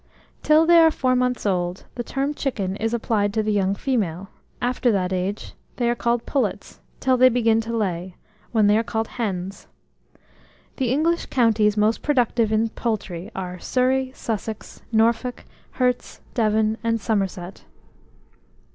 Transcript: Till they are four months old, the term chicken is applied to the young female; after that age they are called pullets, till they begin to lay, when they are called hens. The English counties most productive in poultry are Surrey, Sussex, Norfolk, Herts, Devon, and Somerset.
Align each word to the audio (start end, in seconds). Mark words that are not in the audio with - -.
Till 0.41 0.65
they 0.65 0.79
are 0.79 0.89
four 0.89 1.15
months 1.15 1.45
old, 1.45 1.85
the 1.93 2.03
term 2.03 2.33
chicken 2.33 2.75
is 2.77 2.91
applied 2.91 3.31
to 3.35 3.43
the 3.43 3.51
young 3.53 3.75
female; 3.75 4.29
after 4.59 4.91
that 4.91 5.13
age 5.13 5.53
they 5.75 5.87
are 5.87 5.93
called 5.93 6.25
pullets, 6.25 6.79
till 6.99 7.17
they 7.17 7.29
begin 7.29 7.61
to 7.61 7.77
lay, 7.77 8.15
when 8.51 8.65
they 8.65 8.79
are 8.79 8.83
called 8.83 9.07
hens. 9.09 9.67
The 10.77 10.89
English 10.91 11.27
counties 11.27 11.77
most 11.77 12.01
productive 12.01 12.51
in 12.51 12.69
poultry 12.69 13.29
are 13.35 13.59
Surrey, 13.59 14.11
Sussex, 14.15 14.81
Norfolk, 14.91 15.45
Herts, 15.73 16.21
Devon, 16.33 16.79
and 16.83 16.99
Somerset. 16.99 17.63